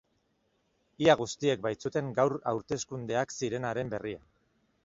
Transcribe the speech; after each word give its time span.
Ia 1.07 1.15
guztiek 1.19 1.61
baitzuten 1.67 2.09
gaur 2.21 2.37
hauteskundeak 2.53 3.37
zirenaren 3.41 3.93
berria. 3.97 4.27